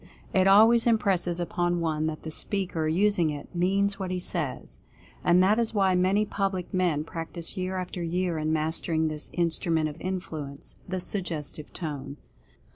[0.33, 4.79] It always impresses upon one that the speaker using it means what he says.
[5.23, 9.71] And that is why many public men practice year after year in mastering this Instru
[9.71, 12.17] ment of Influence— the Suggestive Tone.